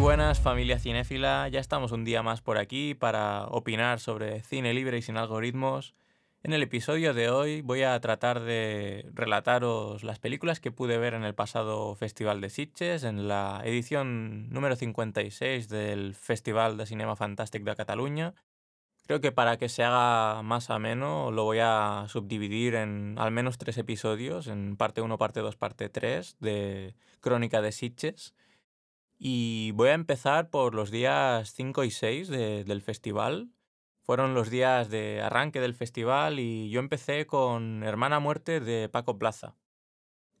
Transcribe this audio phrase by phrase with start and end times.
[0.00, 4.96] buenas familia cinéfila, ya estamos un día más por aquí para opinar sobre cine libre
[4.96, 5.94] y sin algoritmos.
[6.42, 11.12] En el episodio de hoy voy a tratar de relataros las películas que pude ver
[11.12, 17.14] en el pasado Festival de Sitges, en la edición número 56 del Festival de Cinema
[17.14, 18.34] Fantàstic de Cataluña.
[19.06, 23.58] Creo que para que se haga más ameno lo voy a subdividir en al menos
[23.58, 28.34] tres episodios, en parte 1, parte 2, parte 3 de Crónica de Sitges.
[29.22, 33.50] Y voy a empezar por los días 5 y 6 de- del festival.
[34.02, 39.18] Fueron los días de arranque del festival y yo empecé con Hermana Muerte de Paco
[39.18, 39.56] Plaza.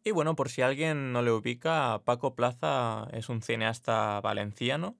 [0.02, 4.96] Y bueno, por si alguien no le ubica, Paco Plaza es un cineasta valenciano,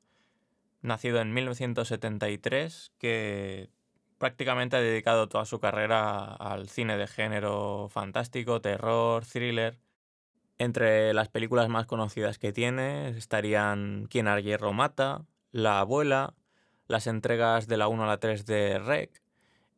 [0.82, 3.70] nacido en 1973, que
[4.18, 9.78] prácticamente ha dedicado toda su carrera al cine de género fantástico, terror, thriller.
[10.60, 16.34] Entre las películas más conocidas que tiene estarían Quien al hierro mata, La abuela,
[16.86, 19.22] las entregas de la 1 a la 3 de Rec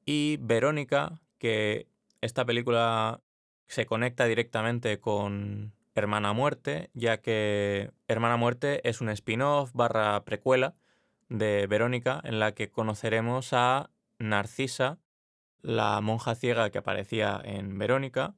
[0.05, 1.87] y Verónica, que
[2.21, 3.21] esta película
[3.69, 10.75] se conecta directamente con Hermana Muerte, ya que Hermana Muerte es un spin-off barra precuela
[11.29, 14.99] de Verónica en la que conoceremos a Narcisa,
[15.61, 18.35] la monja ciega que aparecía en Verónica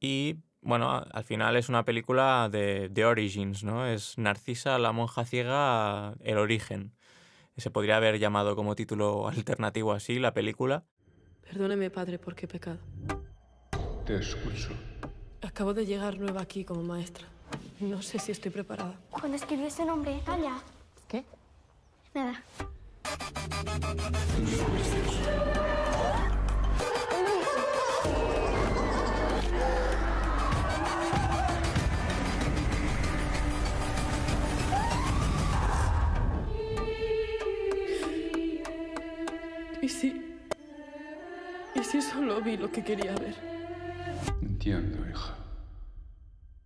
[0.00, 3.86] y bueno, al final es una película de, de Origins, ¿no?
[3.86, 6.92] Es Narcisa, la monja ciega, el origen.
[7.56, 10.84] Se podría haber llamado como título alternativo así la película.
[11.42, 12.78] Perdóneme, padre, porque he pecado.
[14.06, 14.70] Te escucho.
[15.42, 17.26] Acabo de llegar nueva aquí como maestra.
[17.80, 18.98] No sé si estoy preparada.
[19.10, 20.58] Cuando escribió ese nombre, calla.
[21.06, 21.24] ¿Qué?
[22.14, 22.42] Nada.
[42.24, 43.34] Solo vi lo que quería ver?
[44.40, 45.36] Entiendo, hija.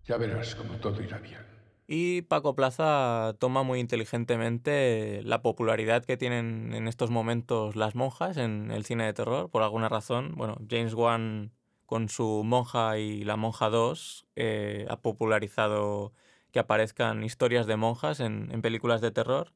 [0.05, 1.41] Ya verás cómo todo irá bien.
[1.85, 8.37] Y Paco Plaza toma muy inteligentemente la popularidad que tienen en estos momentos las monjas
[8.37, 10.35] en el cine de terror, por alguna razón.
[10.35, 11.51] Bueno, James Wan
[11.85, 16.13] con su Monja y la Monja 2 eh, ha popularizado
[16.51, 19.51] que aparezcan historias de monjas en, en películas de terror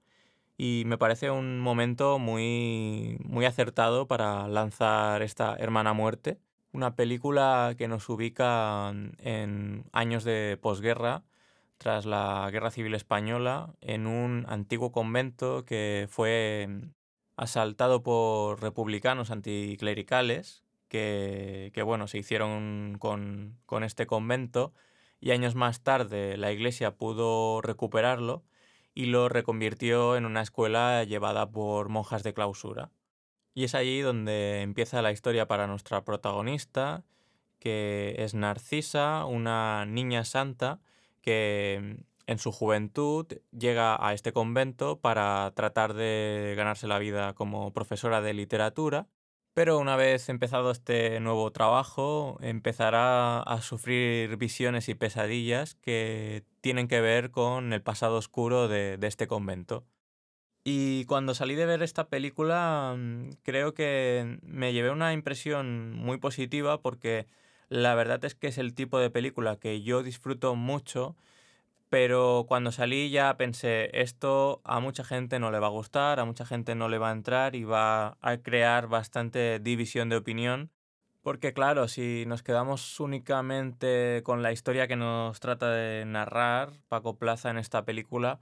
[0.57, 6.39] y me parece un momento muy, muy acertado para lanzar esta Hermana Muerte,
[6.71, 11.23] una película que nos ubica en años de posguerra,
[11.77, 16.69] tras la Guerra Civil Española, en un antiguo convento que fue
[17.35, 24.73] asaltado por republicanos anticlericales que, que, bueno, se hicieron con, con este convento
[25.19, 28.43] y años más tarde la iglesia pudo recuperarlo
[28.93, 32.91] y lo reconvirtió en una escuela llevada por monjas de clausura.
[33.53, 37.03] Y es allí donde empieza la historia para nuestra protagonista,
[37.59, 40.79] que es Narcisa, una niña santa
[41.21, 47.73] que en su juventud llega a este convento para tratar de ganarse la vida como
[47.73, 49.07] profesora de literatura,
[49.53, 56.87] pero una vez empezado este nuevo trabajo empezará a sufrir visiones y pesadillas que tienen
[56.87, 59.85] que ver con el pasado oscuro de, este convento.
[60.63, 66.17] Y cuando salí de ver esta película mm, creo que me llevé una impresión muy
[66.17, 67.27] positiva porque
[67.69, 71.15] la verdad es que es el tipo de película que yo disfruto mucho,
[71.93, 76.25] pero cuando salí ya pensé, esto a mucha gente no le va a gustar, a
[76.25, 80.71] mucha gente no le va a entrar y va a crear bastante división de opinión.
[81.21, 87.19] Porque claro, si nos quedamos únicamente con la historia que nos trata de narrar Paco
[87.19, 88.39] Plaza en esta película,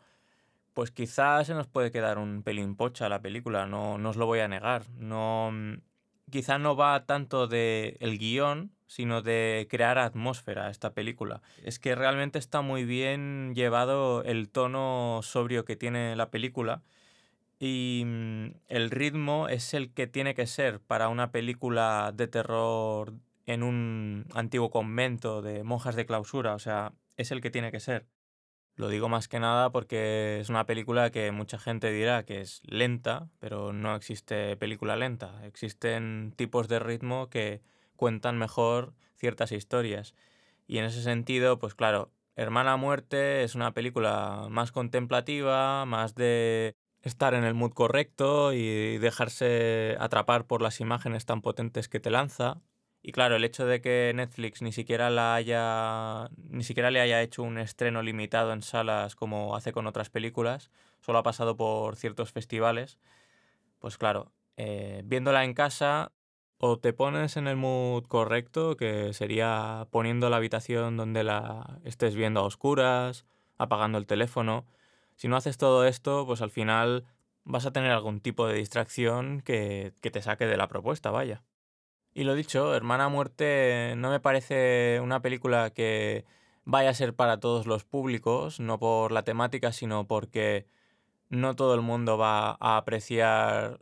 [0.74, 4.28] pues quizás se nos puede quedar un pelín pocha la película, no, no os lo
[4.28, 4.90] voy a negar.
[4.92, 5.52] No,
[6.30, 11.42] quizá no va tanto de el guion, sino de crear atmósfera esta película.
[11.64, 16.84] Es que realmente está muy bien llevado el tono sobrio que tiene la película
[17.58, 23.14] y mm, el ritmo es el que tiene que ser para una película de terror
[23.46, 27.80] en un antiguo convento de monjas de clausura, o sea, es el que tiene que
[27.80, 28.08] ser.
[28.76, 32.62] Lo digo más que nada porque es una película que mucha gente dirá que es
[32.66, 35.46] lenta, pero no existe película lenta.
[35.46, 37.62] Existen tipos de ritmo que
[38.02, 40.16] cuentan mejor ciertas historias.
[40.66, 46.76] Y en ese sentido, pues claro, Hermana Muerte es una película más contemplativa, más de
[47.04, 52.10] estar en el mood correcto y dejarse atrapar por las imágenes tan potentes que te
[52.10, 52.60] lanza.
[53.04, 57.22] Y claro, el hecho de que Netflix ni siquiera la haya ni siquiera le haya
[57.22, 60.72] hecho un estreno limitado en salas como hace con otras películas,
[61.02, 62.98] solo ha pasado por ciertos festivales,
[63.78, 66.14] pues claro, eh, viéndola en casa
[66.64, 72.16] o te pones en el mood correcto, que sería poniendo la habitación donde la estés
[72.16, 73.26] viendo a oscuras,
[73.58, 74.68] apagando el teléfono.
[75.16, 77.06] Si no haces todo esto, pues al final
[77.46, 81.44] vas a tener algún tipo de distracción que, que te saque de la propuesta, vaya.
[82.14, 86.26] Y lo dicho, Hermana Muerte no me parece una película que
[86.64, 90.68] vaya a ser para todos los públicos, no por la temática, sino porque
[91.30, 93.80] no todo el mundo va a apreciar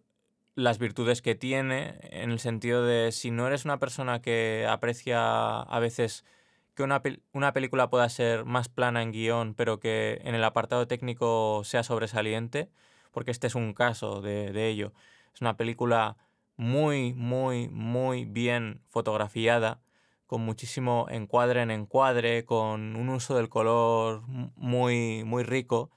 [0.60, 5.62] las virtudes que tiene, en el sentido de si no eres una persona que aprecia
[5.62, 6.26] a veces
[6.76, 7.02] que una,
[7.34, 11.84] una película pueda ser más plana en guion, pero que en el apartado técnico sea
[11.84, 12.70] sobresaliente,
[13.12, 14.94] porque este es un caso de, de ello.
[15.34, 16.18] Es una película
[16.58, 19.82] muy, muy, muy bien fotografiada,
[20.28, 24.24] con muchísimo encuadre en encuadre, con un uso del color
[24.56, 25.90] muy, muy rico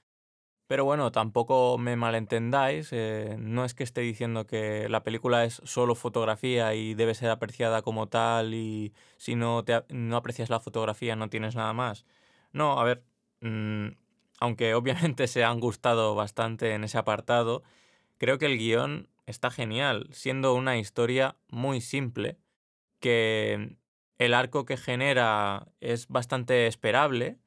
[0.73, 5.61] pero bueno, tampoco me malentendáis, eh, no es que esté diciendo que la película es
[5.65, 10.59] solo fotografía y debe ser apreciada como tal y si no, te, no aprecias la
[10.59, 12.07] fotografía no tienes nada más.
[12.53, 13.03] No, a ver,
[13.41, 13.89] mmm,
[14.39, 17.61] aunque obviamente se han gustado bastante en ese apartado,
[18.17, 22.39] creo que el guion está genial, siendo una historia muy simple,
[22.99, 23.77] que
[24.17, 27.37] el arco que genera es bastante esperable,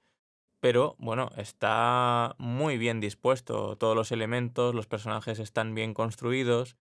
[0.61, 3.77] pero bueno, está muy bien dispuesto.
[3.77, 6.77] Todos los elementos, los personajes están bien construidos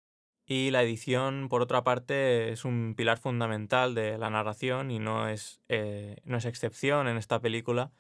[0.47, 5.29] y la edición, por otra parte, es un pilar fundamental de la narración y no
[5.29, 7.93] es, eh, no es excepción en esta película,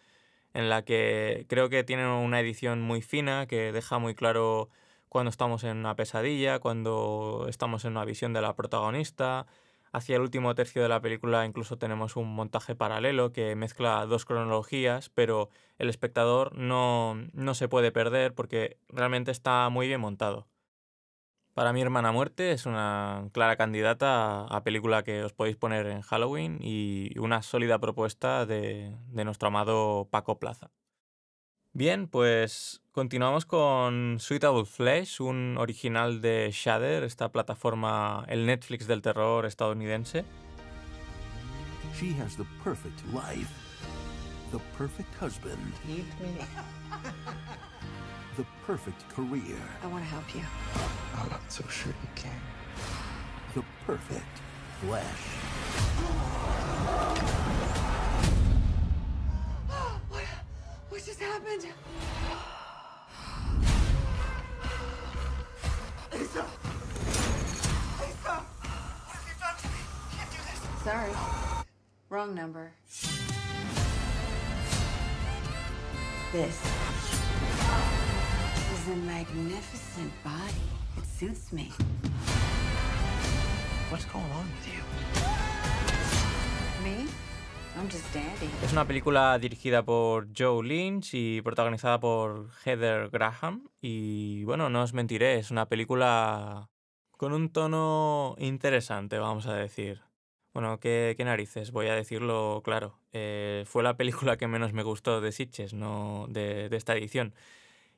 [0.55, 4.69] en la que creo que tiene una edición muy fina que deja muy claro
[5.09, 9.47] cuando estamos en una pesadilla, cuando estamos en una visión de la protagonista,
[9.95, 14.25] Hacia el último tercio de la película incluso tenemos un montaje paralelo que mezcla dos
[14.25, 20.49] cronologías, pero el espectador no, no se puede perder porque realmente está muy bien montado.
[21.53, 26.01] Para mi hermana muerte es una clara candidata a película que os podéis poner en
[26.03, 30.73] Halloween y una sólida propuesta de, de nuestro amado Paco Plaza.
[31.77, 39.03] Bien, pues continuamos con Suitable Flesh, un original de Shudder, esta plataforma, el Netflix del
[39.03, 40.25] terror estadounidense.
[41.99, 43.51] She has the perfect life,
[44.53, 45.59] the perfect husband,
[48.37, 50.43] the perfect career, I want to help you.
[51.17, 52.41] I'm not so sure you can.
[53.55, 54.41] the perfect
[54.81, 56.44] flesh.
[60.95, 61.67] What just happened?
[66.13, 66.47] Lisa!
[67.99, 68.35] Lisa!
[69.03, 69.81] What have you done to me?
[70.15, 70.61] Can't do this.
[70.85, 71.13] Sorry.
[72.11, 72.73] Wrong number.
[76.33, 76.57] This
[78.73, 80.69] is a magnificent body.
[80.97, 81.73] It suits me.
[83.89, 84.81] What's going on with you?
[86.85, 87.09] Me?
[88.63, 93.69] Es una película dirigida por Joe Lynch y protagonizada por Heather Graham.
[93.81, 96.71] Y bueno, no os mentiré, es una película
[97.17, 100.03] con un tono interesante, vamos a decir.
[100.53, 101.73] Bueno, ¿qué, qué narices?
[101.73, 103.01] Voy a decirlo claro.
[103.13, 107.35] Eh, fue la película que menos me gustó de Sitches, no de, de esta edición.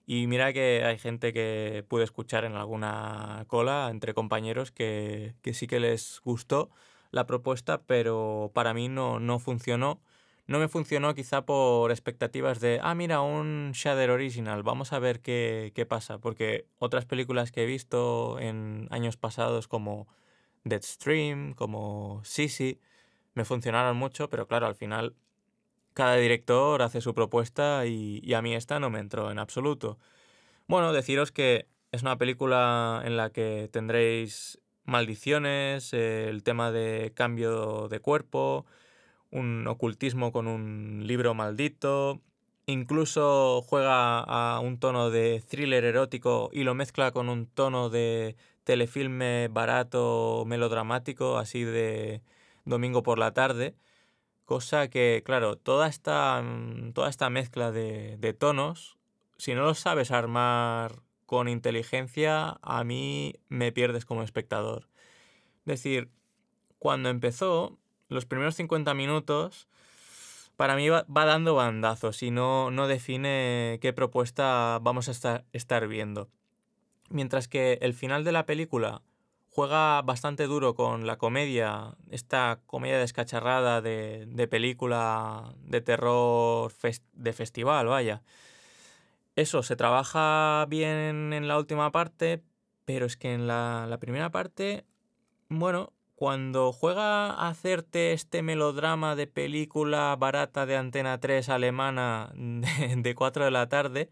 [0.07, 5.53] Y mira que hay gente que pude escuchar en alguna cola entre compañeros que, que
[5.53, 6.71] sí que les gustó
[7.17, 10.01] la propuesta, pero para mí no, no funcionó.
[10.47, 15.21] No me funcionó quizá por expectativas de, ah, mira, un Shader Original, vamos a ver
[15.21, 16.19] qué, qué pasa.
[16.19, 20.07] Porque otras películas que he visto en años pasados como
[20.65, 22.81] Deadstream, como Sisi,
[23.35, 25.17] me funcionaron mucho, pero claro, al final
[25.95, 29.99] cada director hace su propuesta y, y a mí esta no me entró en absoluto.
[30.69, 37.13] Bueno, deciros que es una película en la que tendréis maldiciones, eh, el tema de
[37.15, 38.67] cambio de cuerpo,
[39.31, 42.21] un ocultismo con un libro maldito,
[42.67, 48.37] incluso juega a un tono de thriller erótico y lo mezcla con un tono de
[48.65, 52.23] telefilme barato, melodramático, así de
[52.65, 53.75] domingo por la tarde.
[54.45, 56.43] Cosa que, claro, toda esta,
[56.95, 58.97] toda esta mezcla de, de tonos,
[59.39, 64.89] si no lo sabes armar con inteligencia, a mí me pierdes como espectador.
[65.61, 66.11] Es decir,
[66.79, 67.79] cuando empezó,
[68.09, 69.69] los primeros 50 minutos,
[70.57, 76.29] para mí va, dando bandazos y no, no define qué propuesta vamos a estar, viendo.
[77.11, 79.03] Mientras que el final de la película
[79.51, 86.73] juega bastante duro con la comedia, esta comedia descacharrada de, película de terror
[87.13, 88.23] de festival, vaya.
[89.37, 92.43] Eso se trabaja bien en la última parte,
[92.87, 94.87] pero es que en la, primera parte,
[95.51, 102.95] bueno, cuando juega a hacerte este melodrama de película barata de Antena 3 alemana de,
[102.97, 104.09] de 4 de la tarde,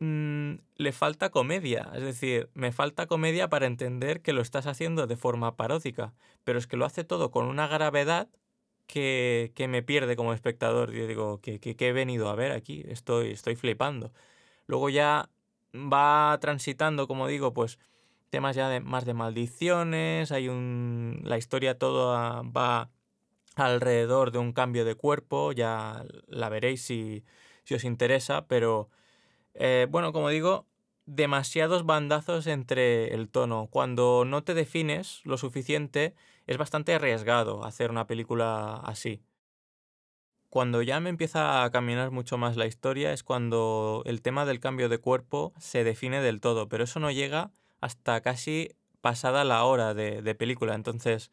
[0.00, 1.90] mm, le falta comedia.
[1.94, 6.12] Es decir, me falta comedia para entender que lo estás haciendo de forma paródica,
[6.44, 8.28] pero es que lo hace todo con una gravedad
[8.86, 10.92] que, que me pierde como espectador.
[10.92, 12.84] Yo digo, ¿qué, qué, qué he venido a ver aquí?
[12.88, 14.12] Estoy, estoy flipando.
[14.66, 15.30] Luego ya
[15.74, 17.78] va transitando, como digo, pues
[18.30, 21.20] temas ya de, más de maldiciones, hay un...
[21.24, 22.90] la historia toda va
[23.54, 27.24] alrededor de un cambio de cuerpo, ya la veréis si,
[27.64, 28.90] si os interesa, pero
[29.54, 30.66] eh, bueno, como digo,
[31.06, 33.68] demasiados bandazos entre el tono.
[33.70, 36.14] Cuando no te defines lo suficiente,
[36.46, 39.22] es bastante arriesgado hacer una película así.
[40.50, 44.60] Cuando ya me empieza a caminar mucho más la historia es cuando el tema del
[44.60, 48.70] cambio de cuerpo se define del todo, pero eso no llega hasta casi
[49.00, 50.74] pasada la hora de, película.
[50.74, 51.30] Entonces,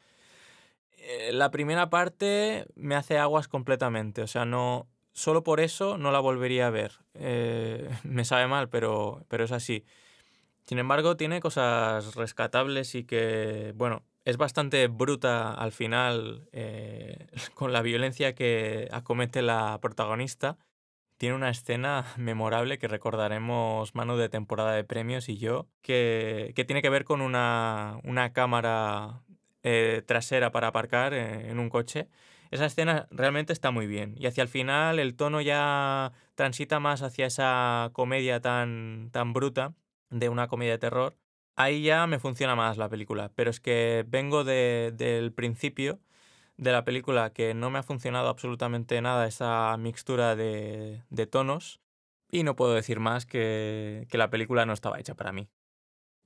[0.98, 4.22] eh, la primera parte me hace aguas completamente.
[4.22, 4.88] O sea, no.
[5.14, 7.00] Solo por eso no la volvería a ver.
[7.14, 9.86] Eh, me sabe mal, pero, pero es así.
[10.64, 17.74] Sin embargo, tiene cosas rescatables y que, bueno, es bastante bruta al final eh, con
[17.74, 20.58] la violencia que acomete la protagonista
[21.18, 26.66] tiene una escena memorable que recordaremos Manu de temporada de premios y yo, que, que
[26.66, 29.22] tiene que ver con una, una cámara
[29.64, 32.10] eh, trasera para aparcar eh, en un coche.
[32.54, 34.14] Esa escena realmente está muy bien.
[34.16, 39.74] Y hacia el final el tono ya transita más hacia esa comedia tan, tan bruta
[40.12, 41.18] de una comedia de terror.
[41.56, 43.32] Ahí ya me funciona más la película.
[43.34, 46.00] Pero es que vengo de, del principio
[46.58, 51.82] de la película que no me ha funcionado absolutamente nada esa mixtura de, de tonos
[52.30, 55.50] y no puedo decir más que, que la película no estaba hecha para mí.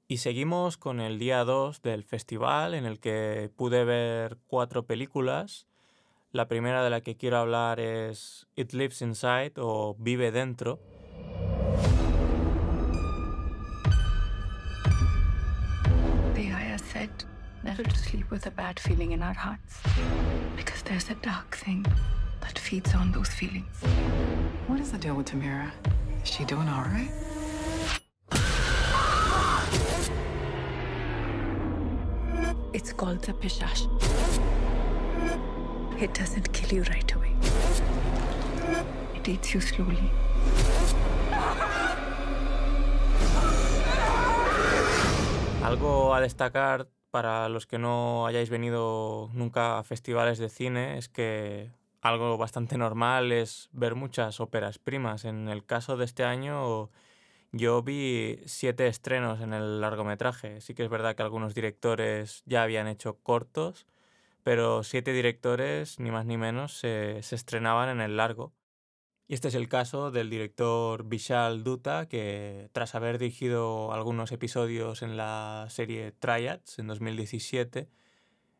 [0.09, 5.67] Y seguimos con el día 2 del festival en el que pude ver cuatro películas.
[6.33, 10.77] La primera de la que quiero hablar es It Lives Inside o Vive Dentro.
[16.35, 17.09] The Aya said
[17.63, 19.79] never to sleep with a bad feeling in our hearts.
[20.57, 21.85] Because there's a dark thing
[22.41, 23.81] that feeds on those feelings.
[24.67, 25.71] What is the deal with Tamira?
[26.21, 27.09] Is she doing all right?
[32.73, 33.87] It's called the Pishash.
[35.99, 37.33] It doesn't kill you right away.
[39.15, 40.11] It eats you slowly.
[45.63, 51.09] Algo a destacar para los que no hayáis venido nunca a festivales de cine es
[51.09, 55.25] que algo bastante normal es ver muchas óperas primas.
[55.25, 56.91] En el caso de este año
[57.51, 60.61] yo vi siete estrenos en el largometraje.
[60.61, 63.87] Sí que es verdad que algunos directores ya habían hecho cortos,
[64.47, 68.53] pero siete directores, ni más ni menos, se, estrenaban en el largo.
[69.27, 75.01] Y este es el caso del director Vishal Dutta, que tras haber dirigido algunos episodios
[75.01, 77.89] en la serie Triads en 2017,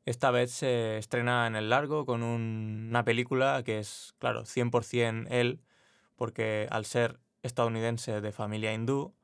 [0.03, 5.25] esta vez se estrena en el largo con un- una película que es, claro, 100%
[5.29, 5.61] él,
[6.17, 9.15] porque al ser estadounidense de familia hindú,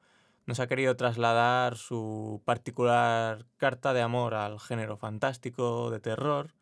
[0.45, 6.53] nos ha querido trasladar su particular carta de amor al género fantástico, de terror,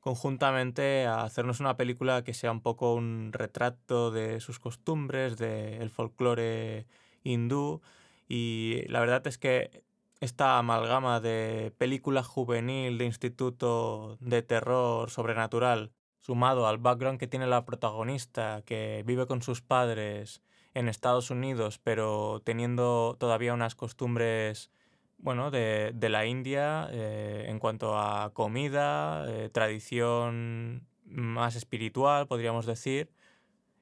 [0.00, 5.90] conjuntamente a hacernos una película que sea un poco un retrato de sus costumbres, del
[5.90, 6.86] folclore
[7.22, 7.82] hindú.
[8.28, 9.82] Y la verdad es que
[10.20, 17.46] esta amalgama de película juvenil, de instituto, de terror sobrenatural, sumado al background que tiene
[17.46, 20.42] la protagonista, que vive con sus padres
[20.78, 24.70] en Estados Unidos, pero teniendo todavía unas costumbres
[25.18, 32.66] bueno, de, de la India eh, en cuanto a comida, eh, tradición más espiritual, podríamos
[32.66, 33.10] decir.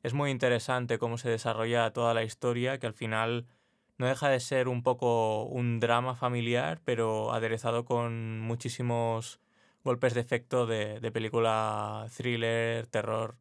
[0.02, 3.46] Es muy interesante cómo se desarrolla toda la historia, que al final
[3.98, 9.40] no deja de ser un poco un drama familiar, pero aderezado con muchísimos
[9.84, 13.36] golpes de efecto de, de película thriller, terror.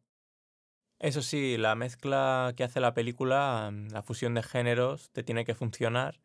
[0.98, 5.44] Eso sí, la mezcla que hace la película, mm, la fusión de géneros, te tiene
[5.44, 6.20] que funcionar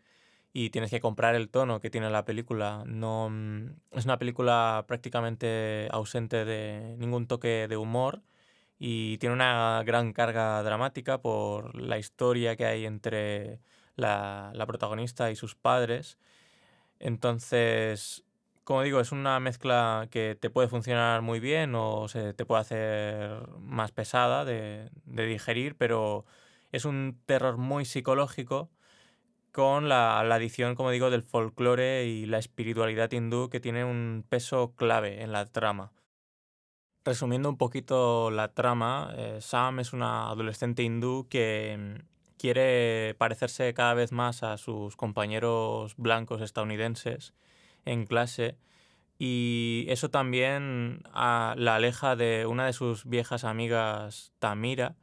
[0.54, 2.84] y tienes que comprar el tono que tiene la película.
[2.88, 8.24] No mm, es una película prácticamente ausente de ningún toque de humor
[8.80, 13.60] y tiene una gran carga dramática por la historia que hay entre
[13.96, 16.18] la, la protagonista y sus padres.
[17.00, 18.24] Entonces,
[18.64, 22.62] como digo, es una mezcla que te puede funcionar muy bien o se te puede
[22.62, 26.26] hacer más pesada de, de digerir, pero
[26.72, 28.72] Es un terror muy psicológico
[29.52, 34.26] con la, la adición, como digo, del folclore y la espiritualidad hindú que tiene un
[34.30, 35.94] peso clave en la trama.
[37.04, 43.74] Resumiendo un poquito la trama, eh, Sam es una adolescente hindú que mm, quiere parecerse
[43.74, 47.34] cada vez más a sus compañeros blancos estadounidenses
[47.86, 48.58] en clase
[49.24, 54.96] y eso también ah, la aleja de una de sus viejas amigas, Tamira,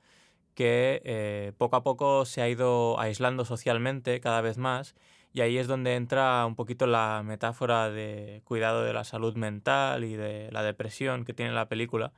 [0.57, 4.97] que eh, poco a poco se ha ido aislando socialmente cada vez más
[5.33, 10.03] y ahí es donde entra un poquito la metáfora de cuidado de la salud mental
[10.03, 12.13] y de la depresión que tiene la película,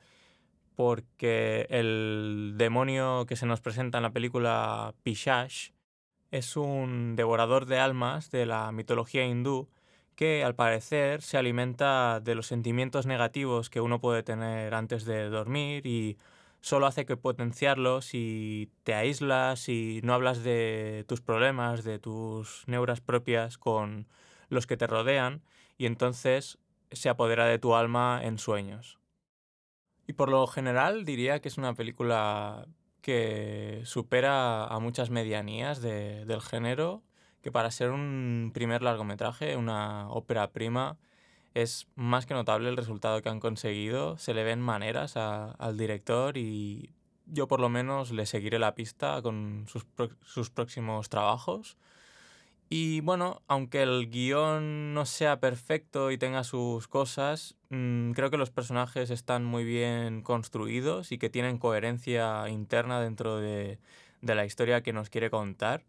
[0.75, 5.69] porque el demonio que se nos presenta en la película Pishash
[6.31, 9.69] es un devorador de almas de la mitología hindú
[10.15, 15.29] que al parecer se alimenta de los sentimientos negativos que uno puede tener antes de
[15.29, 16.17] dormir y
[16.61, 22.63] solo hace que potenciarlos si te aíslas y no hablas de tus problemas, de tus
[22.67, 24.07] neuras propias con
[24.49, 25.41] los que te rodean
[25.77, 26.59] y entonces
[26.91, 28.99] se apodera de tu alma en sueños.
[30.07, 32.67] Y por lo general diría que es una película
[33.01, 37.01] que supera a muchas medianías del género,
[37.41, 40.97] que para ser un primer largometraje, una ópera prima,
[41.53, 44.17] es más que notable el resultado que han conseguido.
[44.17, 46.91] Se le ven maneras al director y
[47.25, 49.85] yo por lo menos le seguiré la pista con sus,
[50.23, 51.77] sus próximos trabajos.
[52.69, 58.37] Y bueno, aunque el guion no sea perfecto y tenga sus cosas, mm, creo que
[58.37, 63.77] los personajes están muy bien construidos y que tienen coherencia interna dentro de,
[64.21, 65.83] de la historia que nos quiere contar.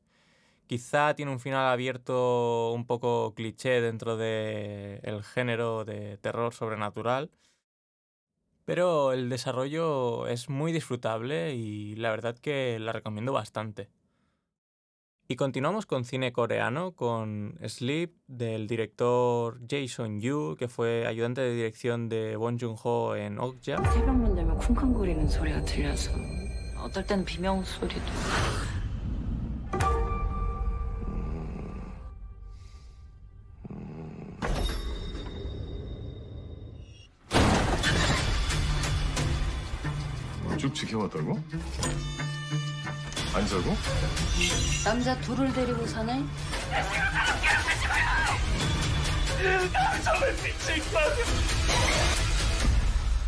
[0.73, 7.31] Quizá tiene un final abierto un poco cliché dentro del género de terror sobrenatural,
[8.65, 13.91] pero el desarrollo es muy disfrutable y la verdad que la recomiendo bastante.
[15.29, 21.55] Y continuamos con cine coreano, con Sleep, del director Jason Yu, que fue ayudante de
[21.55, 23.77] dirección de Won Joon-ho en Okja.
[40.62, 41.40] 쭉 지켜봤다고?
[43.34, 43.76] 안 자고?
[44.84, 46.24] 남자 둘을 데리고 사네?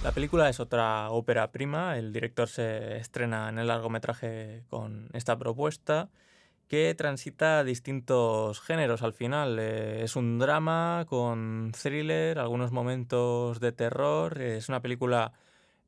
[0.02, 5.38] La película es otra ópera prima, el director se estrena en el largometraje con esta
[5.38, 6.10] propuesta
[6.68, 9.58] que transita distintos géneros al final.
[9.60, 15.34] Eh, es un drama con thriller, algunos momentos de terror, es una película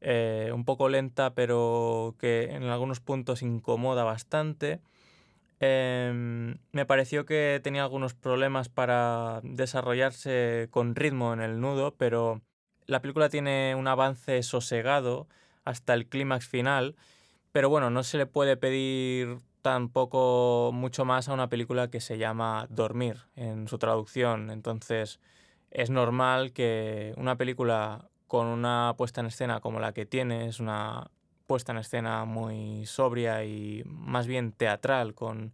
[0.01, 4.81] eh, un poco lenta pero que en algunos puntos incomoda bastante.
[5.59, 12.43] Em, me pareció que tenía algunos problemas para desarrollarse con ritmo en el nudo, pero
[12.87, 15.29] la película tiene un avance sosegado
[15.65, 16.95] hasta el clímax final,
[17.53, 22.19] pero bueno, no se le puede pedir tampoco mucho más a una película que se
[22.19, 25.21] llama Dormir en su traducción, entonces
[25.71, 30.61] es normal que una película con una puesta en escena como la que tiene, es
[30.61, 31.11] una
[31.47, 35.53] puesta en escena muy sobria y más bien teatral, con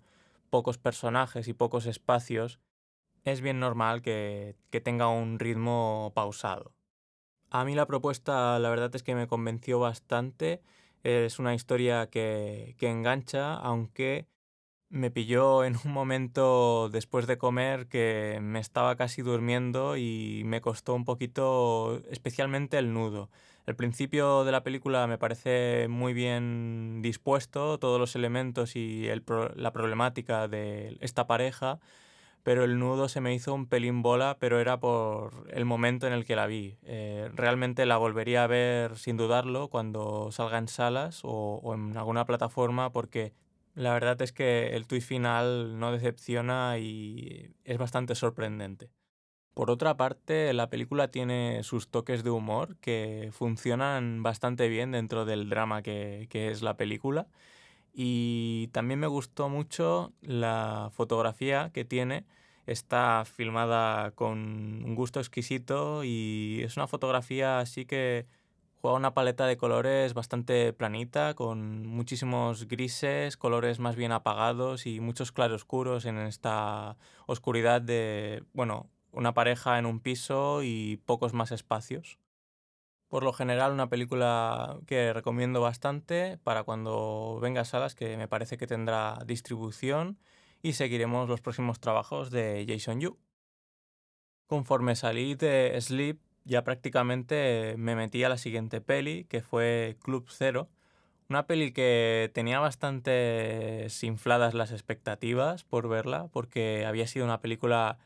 [0.51, 2.59] pocos personajes y pocos espacios,
[3.25, 6.73] es bien normal que, tenga un ritmo pausado.
[7.51, 10.63] A mí la propuesta la verdad es que me convenció bastante,
[11.03, 14.27] es una historia que engancha, aunque
[14.93, 20.61] me pilló en un momento después de comer que me estaba casi durmiendo y me
[20.61, 23.31] costó un poquito, especialmente el nudo.
[23.67, 29.09] El principio de la película me parece muy bien dispuesto, todos los elementos y
[29.57, 31.79] la problemática de esta pareja,
[32.43, 36.13] pero el nudo se me hizo un pelín bola, pero era por el momento en
[36.13, 36.77] el que la vi.
[36.85, 42.27] Eh, realmente la volvería a ver sin dudarlo cuando salga en salas o en alguna
[42.27, 43.33] plataforma porque
[43.75, 48.91] la verdad es que el tuit final no decepciona y es bastante sorprendente.
[49.55, 55.25] Por otra parte, la película tiene sus toques de humor que funcionan bastante bien dentro
[55.27, 57.29] del drama que, que es la película.
[57.93, 62.25] Y también me gustó mucho la fotografía que tiene.
[62.67, 64.39] Está filmada con
[64.85, 68.27] un gusto exquisito y es una fotografía así que
[68.83, 74.99] Juega una paleta de colores bastante planita, con muchísimos grises, colores más bien apagados y
[74.99, 81.53] muchos claroscuros en esta oscuridad de, bueno, una pareja en un piso y pocos más
[81.53, 82.19] espacios.
[83.07, 88.27] Por lo general, una película que recomiendo bastante para cuando venga a salas, que me
[88.27, 90.19] parece que tendrá distribución
[90.61, 93.17] y seguiremos los próximos trabajos de Jason Yu.
[94.49, 100.27] Conforme salí de Sleep, ya prácticamente me metí a la siguiente peli, que fue Club
[100.29, 100.69] Zero.
[101.29, 107.99] Una peli que tenía bastante infladas las expectativas por verla, porque había sido una película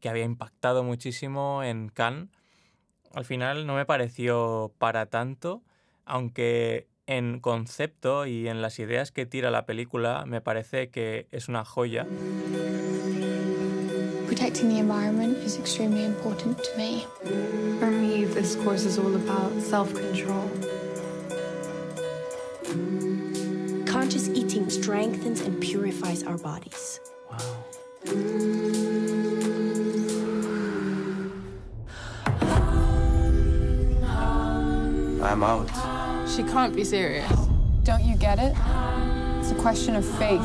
[0.00, 2.28] que había impactado muchísimo en Cannes.
[3.14, 5.62] Al final no me pareció para tanto,
[6.04, 11.48] aunque en concepto y en las ideas que tira la película me parece que es
[11.48, 12.06] una joya.
[14.40, 17.06] Protecting the environment is extremely important to me.
[17.78, 20.50] For me, this course is all about self-control.
[23.84, 27.00] Conscious eating strengthens and purifies our bodies.
[27.30, 27.38] Wow.
[35.22, 35.68] I'm out.
[36.26, 37.30] She can't be serious.
[37.84, 38.56] Don't you get it?
[39.40, 40.40] It's a question of faith.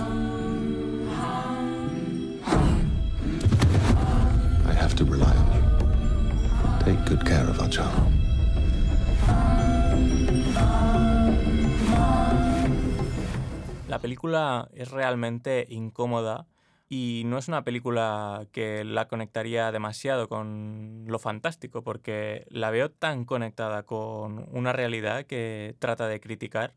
[13.88, 16.46] La película es realmente incómoda
[16.88, 22.92] y no es una película que la conectaría demasiado con lo fantástico, porque la veo
[22.92, 26.76] tan conectada con una realidad que trata de criticar.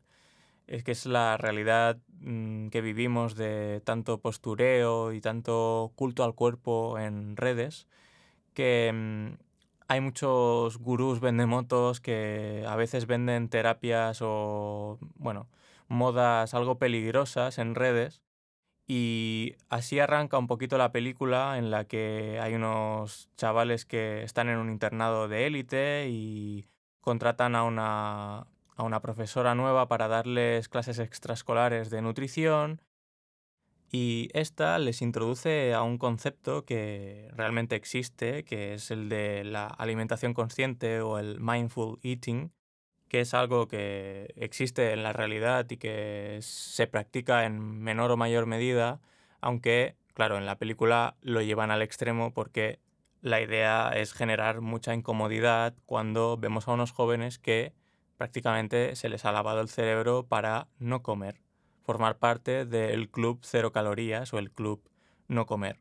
[0.69, 6.35] Es que es la realidad mm, que vivimos de tanto postureo y tanto culto al
[6.35, 7.89] cuerpo en redes,
[8.55, 9.39] que mm,
[9.89, 15.49] hay muchos gurús vendemotos que a veces venden terapias o, bueno,
[15.89, 18.23] modas algo peligrosas en redes
[18.87, 24.49] y así arranca un poquito la película en la que hay unos chavales que están
[24.49, 26.67] en un internado de élite y
[27.01, 28.47] contratan a una,
[28.79, 32.81] a una profesora nueva para darles clases extraescolares de nutrición.
[33.91, 39.67] Y esta les introduce a un concepto que realmente existe, que es el de la
[39.67, 42.53] alimentación consciente o el mindful eating,
[43.09, 48.17] que es algo que existe en la realidad y que se practica en menor o
[48.17, 49.01] mayor medida,
[49.41, 52.79] aunque, claro, en la película lo llevan al extremo porque
[53.23, 57.73] la idea es generar mucha incomodidad cuando vemos a unos jóvenes que
[58.19, 61.41] prácticamente se les ha lavado el cerebro para no comer,
[61.83, 64.83] formar parte del club cero calorías o el club
[65.27, 65.81] no comer.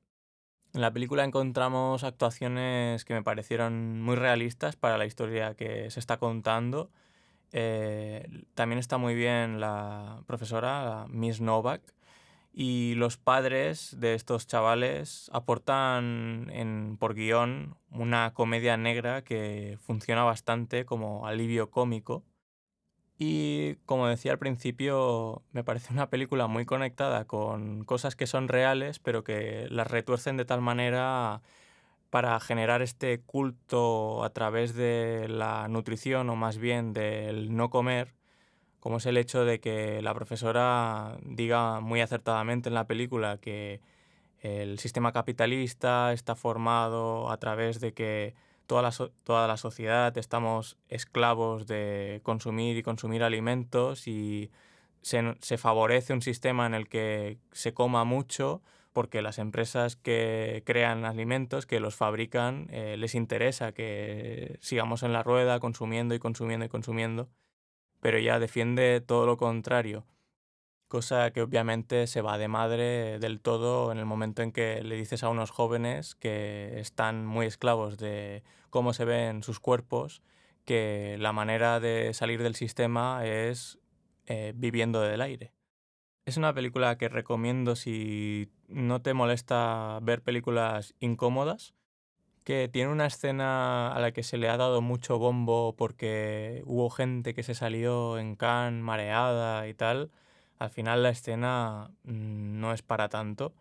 [0.73, 5.99] En la película encontramos actuaciones que me parecieron muy realistas para la historia que se
[5.99, 6.89] está contando
[7.51, 11.81] eh, también está muy bien la profesora, Miss Novak,
[12.59, 20.23] y los padres de estos chavales aportan en, por guion una comedia negra que funciona
[20.23, 22.23] bastante como alivio cómico.
[23.19, 28.47] Y como decía al principio, me parece una película muy conectada con cosas que son
[28.47, 31.43] reales, pero que las retuercen de tal manera
[32.09, 38.16] para generar este culto a través de la nutrición o más bien del no comer,
[38.79, 43.81] como es el hecho de que la profesora diga muy acertadamente en la película que
[44.41, 48.35] el sistema capitalista está formado a través de que
[48.67, 48.91] toda la,
[49.23, 54.51] toda la sociedad estamos esclavos de consumir y consumir alimentos y
[55.01, 58.61] se, se favorece un sistema en el que se coma mucho
[58.97, 65.13] porque las empresas que crean alimentos, que los fabrican, eh, les interesa que sigamos en
[65.13, 67.29] la rueda consumiendo y consumiendo y consumiendo,
[68.07, 70.05] pero ella defiende todo lo contrario,
[70.87, 74.95] cosa que obviamente se va de madre del todo en el momento en que le
[74.95, 80.21] dices a unos jóvenes que están muy esclavos de cómo se ven sus cuerpos,
[80.63, 83.77] que la manera de salir del sistema es
[84.25, 85.51] eh, viviendo del aire.
[86.25, 91.73] Es una película que recomiendo si no te molesta ver películas incómodas,
[92.47, 96.89] que tiene una escena a la que se le ha dado mucho bombo porque hubo
[96.89, 100.11] gente que se salió en can mareada y tal.
[100.57, 103.53] Al final la escena mm, no es para tanto,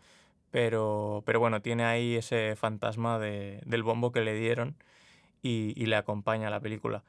[0.52, 4.76] pero, pero bueno, tiene ahí ese fantasma de, del bombo que le dieron
[5.42, 7.02] y, y le acompaña a la película.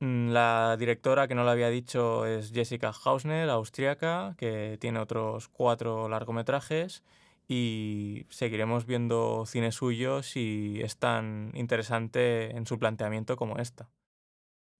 [0.00, 5.48] Mm, la directora, que no lo había dicho, es Jessica Hausner, austríaca, que tiene otros
[5.48, 7.04] cuatro largometrajes
[7.52, 13.90] y seguiremos viendo cine suyo si es tan interesante en su planteamiento como esta.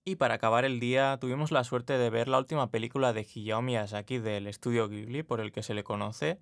[0.05, 3.61] Y para acabar el día, tuvimos la suerte de ver la última película de Hayao
[3.61, 6.39] Miyazaki del estudio Ghibli, por el que se le conoce,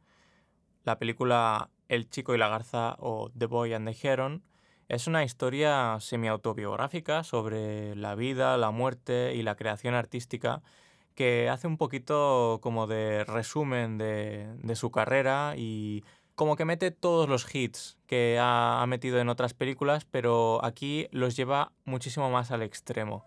[0.84, 4.44] la película El chico y la garza o The Boy and the Heron,
[4.86, 10.60] Es una historia semi-autobiográfica sobre la vida, la muerte y la creación artística
[11.14, 16.04] que hace un poquito como de resumen de, de su carrera y
[16.38, 21.08] como que mete todos los hits que ha, ha metido en otras películas, pero aquí
[21.10, 23.24] los lleva muchísimo más al extremo.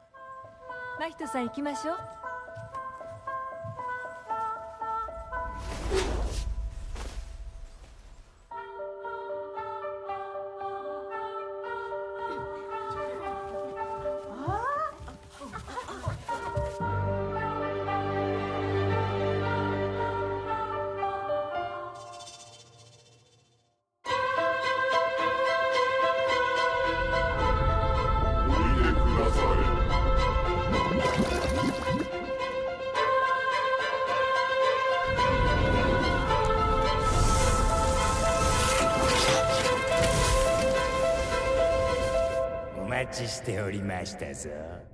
[42.90, 44.86] マヒトさん行きましょう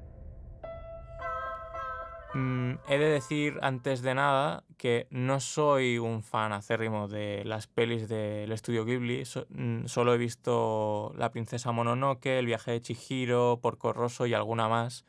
[2.34, 7.66] Mm, he de decir antes de nada que no soy un fan acérrimo de las
[7.66, 9.26] pelis del estudio Ghibli.
[9.26, 14.32] So- mm, solo he visto La princesa Mononoke, El viaje de Chihiro, Porco Rosso y
[14.32, 15.04] alguna más.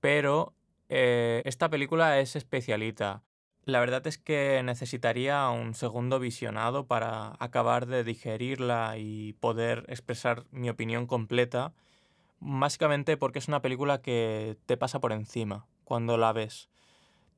[0.00, 0.52] Pero
[0.90, 3.22] eh, esta película es especialita.
[3.65, 10.43] La verdad es que necesitaría un segundo visionado para acabar de digerirla y poder expresar
[10.51, 11.73] mi opinión completa.
[12.39, 16.69] Básicamente porque es una película que te pasa por encima cuando la ves.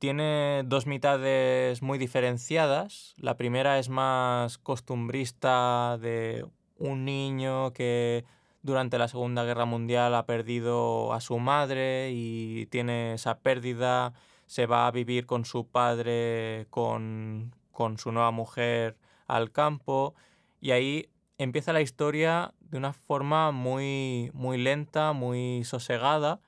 [0.00, 3.14] Tiene dos mitades muy diferenciadas.
[3.18, 6.44] La primera es más costumbrista de
[6.76, 8.24] un niño que
[8.62, 14.12] durante la Segunda Guerra Mundial ha perdido a su madre y tiene esa pérdida,
[14.46, 20.14] se va a vivir con su padre, con, con su nueva mujer al campo
[20.60, 26.40] y ahí empieza la historia de una forma muy, muy lenta, muy sosegada,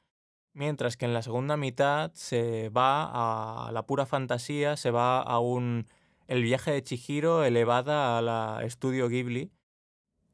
[0.55, 5.39] mientras que en la segunda mitad se va a la pura fantasía, se va a
[5.39, 5.87] un
[6.27, 9.51] el viaje de Chihiro elevada a la estudio Ghibli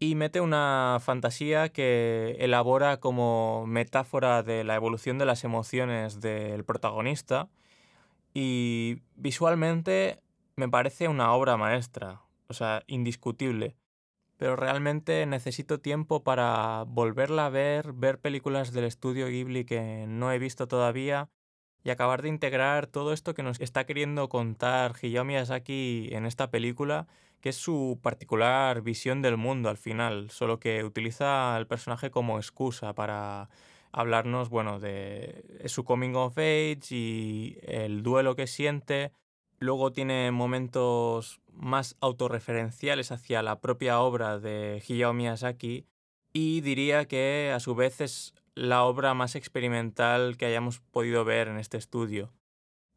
[0.04, 6.62] y mete una fantasía que elabora como metáfora de la evolución de las emociones del
[6.64, 7.48] protagonista
[8.34, 10.20] y visualmente
[10.56, 13.76] me parece una obra maestra, o sea, indiscutible.
[14.36, 20.32] Pero realmente necesito tiempo para volverla a ver, ver películas del estudio Ghibli que no
[20.32, 21.30] he visto todavía
[21.82, 26.50] y acabar de integrar todo esto que nos está queriendo contar Hayao Miyazaki en esta
[26.50, 27.06] película,
[27.44, 32.38] que es su particular visión del mundo al final, solo que utiliza al personaje como
[32.38, 33.50] excusa para
[33.92, 39.12] hablarnos, bueno, de su coming of age y el duelo que siente.
[39.58, 45.84] Luego tiene momentos más autorreferenciales hacia la propia obra de Hayao Miyazaki
[46.32, 51.48] y diría que a su vez es la obra más experimental que hayamos podido ver
[51.48, 52.32] en este estudio.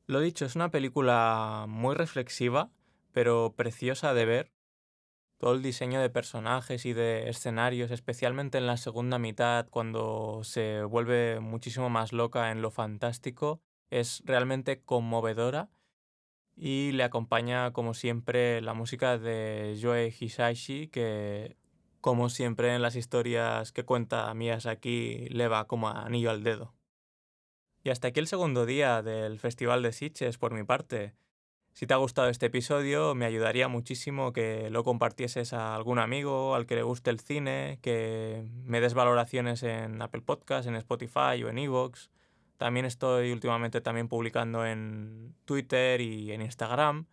[0.06, 2.72] Lo dicho, es una película muy reflexiva,
[3.12, 4.52] pero preciosa de ver.
[5.38, 10.84] Todo el diseño de personajes y de escenarios, especialmente en la segunda mitad, cuando se
[10.84, 15.70] vuelve muchísimo más loca en lo fantástico, es realmente conmovedora
[16.56, 21.56] y le acompaña como siempre la música de Joe Hisaishi que
[22.02, 26.74] como siempre en las historias que cuenta Miyazaki le va como anillo al dedo.
[27.84, 31.14] Y hasta aquí el segundo día del Festival de Sitges por mi parte.
[31.78, 36.56] Si te ha gustado este episodio, me ayudaría muchísimo que lo compartieses a algún amigo
[36.56, 41.44] al que le guste el cine, que me des valoraciones en Apple Podcasts, en Spotify
[41.46, 42.10] o en Evox.
[42.58, 47.06] También estoy últimamente también publicando en Twitter y en Instagram.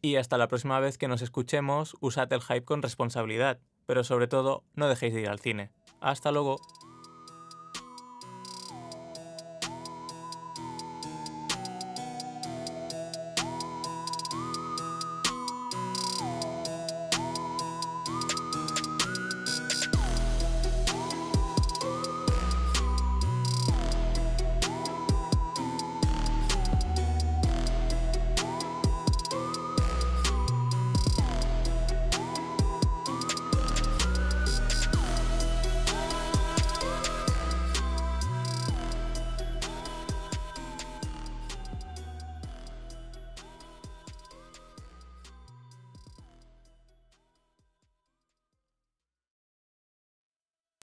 [0.00, 4.28] Y hasta la próxima vez que nos escuchemos, usad el hype con responsabilidad, pero sobre
[4.28, 5.72] todo no dejéis de ir al cine.
[6.00, 6.60] Hasta luego.